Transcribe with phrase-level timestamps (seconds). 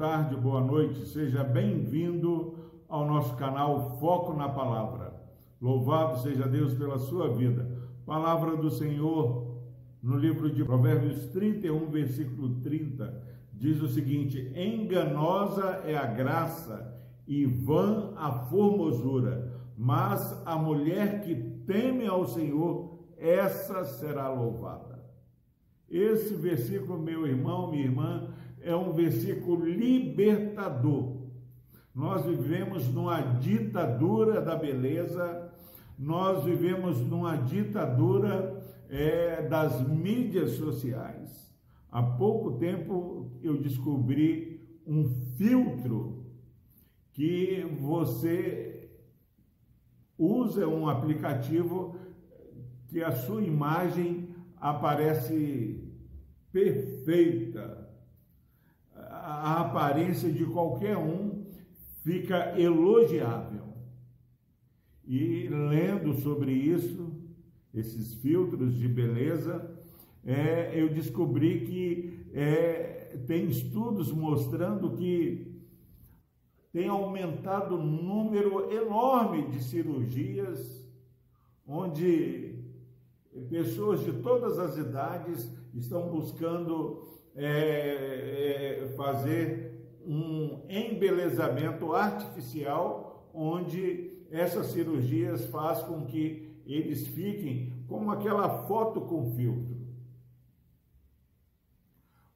[0.00, 1.04] tarde, boa noite.
[1.04, 2.54] Seja bem-vindo
[2.88, 5.12] ao nosso canal Foco na Palavra.
[5.60, 7.70] Louvado seja Deus pela sua vida.
[8.06, 9.60] Palavra do Senhor
[10.02, 13.14] no livro de Provérbios 31, versículo 30,
[13.52, 16.98] diz o seguinte: Enganosa é a graça
[17.28, 21.34] e vã a formosura, mas a mulher que
[21.66, 24.98] teme ao Senhor, essa será louvada.
[25.90, 28.30] Esse versículo, meu irmão, minha irmã,
[28.62, 31.20] é um versículo libertador.
[31.94, 35.52] Nós vivemos numa ditadura da beleza,
[35.98, 41.50] nós vivemos numa ditadura é, das mídias sociais.
[41.90, 46.24] Há pouco tempo eu descobri um filtro
[47.12, 48.88] que você
[50.16, 51.96] usa um aplicativo
[52.88, 55.82] que a sua imagem aparece
[56.52, 57.79] perfeita
[59.40, 61.46] a aparência de qualquer um
[62.02, 63.70] fica elogiável.
[65.06, 67.10] E lendo sobre isso,
[67.74, 69.78] esses filtros de beleza,
[70.24, 75.50] é, eu descobri que é, tem estudos mostrando que
[76.72, 80.86] tem aumentado o número enorme de cirurgias,
[81.66, 82.62] onde
[83.48, 89.70] pessoas de todas as idades estão buscando é, é, fazer
[90.06, 99.32] um embelezamento artificial, onde essas cirurgias faz com que eles fiquem como aquela foto com
[99.32, 99.76] filtro.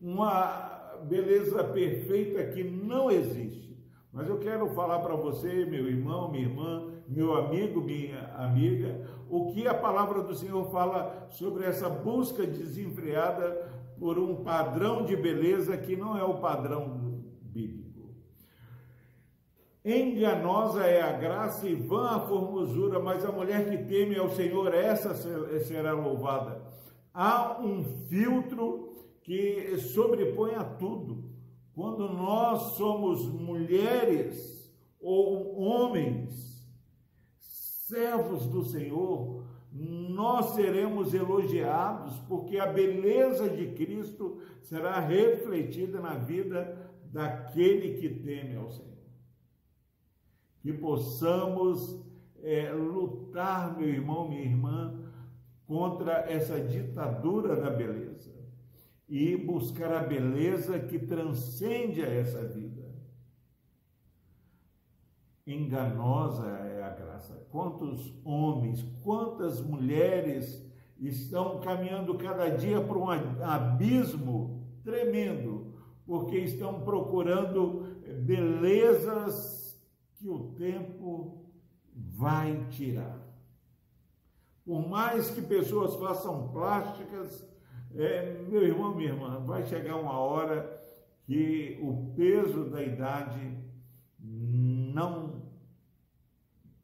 [0.00, 3.76] Uma beleza perfeita que não existe.
[4.12, 9.52] Mas eu quero falar para você, meu irmão, minha irmã, meu amigo, minha amiga, o
[9.52, 15.76] que a palavra do Senhor fala sobre essa busca desenfreada por um padrão de beleza
[15.76, 18.14] que não é o padrão bíblico.
[19.84, 24.74] Enganosa é a graça e vã a formosura, mas a mulher que teme ao Senhor,
[24.74, 26.62] essa será louvada.
[27.12, 28.92] Há um filtro
[29.22, 31.30] que sobrepõe a tudo.
[31.74, 36.58] Quando nós somos mulheres ou homens,
[37.38, 46.90] servos do Senhor, nós seremos elogiados, porque a beleza de Cristo será refletida na vida
[47.12, 48.88] daquele que teme ao Senhor.
[50.60, 52.02] Que possamos
[52.42, 54.98] é, lutar, meu irmão, minha irmã,
[55.66, 58.34] contra essa ditadura da beleza
[59.08, 62.87] e buscar a beleza que transcende a essa vida.
[65.48, 66.78] Enganosa é
[67.18, 67.46] graça.
[67.50, 70.66] Quantos homens, quantas mulheres
[70.98, 75.74] estão caminhando cada dia para um abismo tremendo,
[76.06, 77.86] porque estão procurando
[78.24, 79.82] belezas
[80.16, 81.44] que o tempo
[81.94, 83.18] vai tirar.
[84.64, 87.48] Por mais que pessoas façam plásticas,
[87.94, 90.78] é, meu irmão, minha irmã, vai chegar uma hora
[91.24, 93.56] que o peso da idade
[94.18, 95.27] não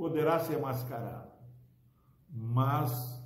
[0.00, 1.30] poderá ser mascarado,
[2.32, 3.22] mas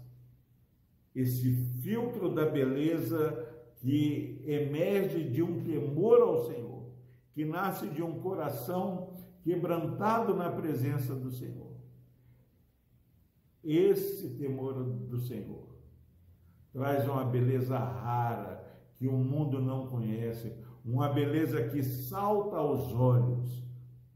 [1.14, 6.90] esse filtro da beleza que emerge de um temor ao Senhor,
[7.32, 9.12] que nasce de um coração
[9.44, 11.76] quebrantado na presença do Senhor.
[13.62, 15.76] Esse temor do Senhor
[16.72, 20.52] traz uma beleza rara que o mundo não conhece,
[20.84, 23.62] uma beleza que salta aos olhos,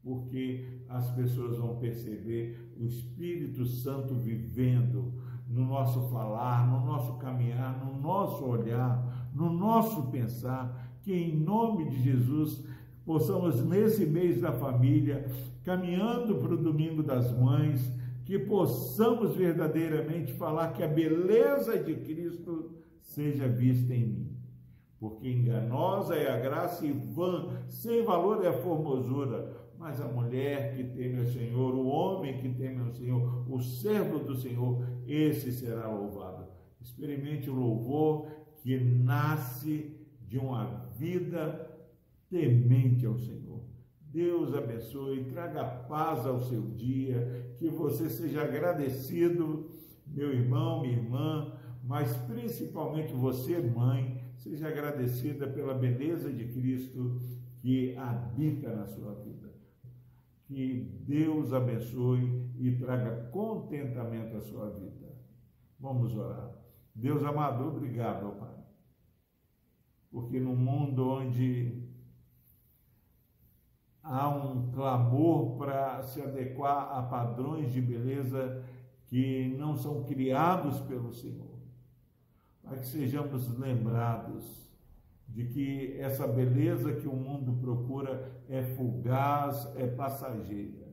[0.02, 5.12] porque as pessoas vão perceber o Espírito Santo vivendo
[5.48, 11.88] no nosso falar, no nosso caminhar, no nosso olhar, no nosso pensar, que em nome
[11.88, 12.64] de Jesus
[13.04, 15.26] possamos nesse mês da família,
[15.64, 17.90] caminhando para o domingo das mães,
[18.24, 24.36] que possamos verdadeiramente falar que a beleza de Cristo seja vista em mim.
[25.00, 30.74] Porque enganosa é a graça e vã, sem valor é a formosura mas a mulher
[30.74, 35.52] que teme ao Senhor, o homem que teme ao Senhor, o servo do Senhor, esse
[35.52, 36.46] será louvado.
[36.80, 38.28] Experimente o louvor
[38.60, 39.96] que nasce
[40.26, 41.70] de uma vida
[42.28, 43.62] temente ao Senhor.
[44.00, 49.70] Deus abençoe, traga paz ao seu dia, que você seja agradecido,
[50.06, 51.52] meu irmão, minha irmã,
[51.84, 57.20] mas principalmente você, mãe, seja agradecida pela beleza de Cristo
[57.60, 59.47] que habita na sua vida.
[60.48, 65.14] Que Deus abençoe e traga contentamento à sua vida.
[65.78, 66.50] Vamos orar.
[66.94, 68.56] Deus amado, obrigado, Pai.
[70.10, 71.86] Porque no mundo onde
[74.02, 78.64] há um clamor para se adequar a padrões de beleza
[79.06, 81.58] que não são criados pelo Senhor.
[82.62, 84.67] Para que sejamos lembrados
[85.28, 90.88] de que essa beleza que o mundo procura é fugaz, é passageira.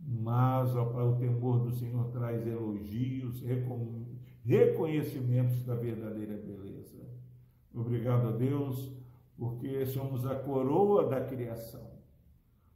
[0.00, 3.42] Mas ó, o temor do Senhor traz elogios,
[4.42, 7.06] reconhecimentos da verdadeira beleza.
[7.72, 8.90] Obrigado a Deus,
[9.36, 11.90] porque somos a coroa da criação.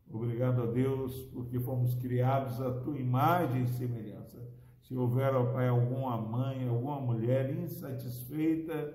[0.08, 4.38] Obrigado a Deus, porque fomos criados à tua imagem e semelhança.
[4.82, 8.94] Se houver, ó Pai, alguma mãe, alguma mulher insatisfeita,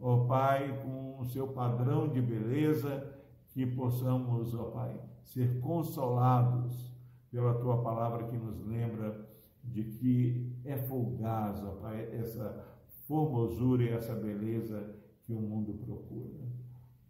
[0.00, 3.14] ó Pai, com o seu padrão de beleza,
[3.48, 6.92] que possamos, ó Pai, ser consolados
[7.30, 9.28] pela tua palavra que nos lembra
[9.62, 12.64] de que é fugaz, ó Pai, essa
[13.06, 16.46] formosura e essa beleza que o mundo procura.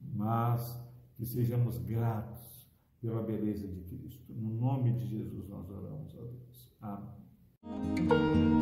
[0.01, 0.83] Mas
[1.17, 2.69] que sejamos gratos
[3.01, 4.33] pela beleza de Cristo.
[4.33, 6.73] No nome de Jesus nós oramos a Deus.
[6.81, 8.58] Amém.